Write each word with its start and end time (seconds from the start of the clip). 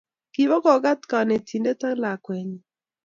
kiba 0.33 0.57
kokat 0.63 1.01
konetinte 1.09 1.71
ak 1.91 1.97
lakweenyin 2.01 2.63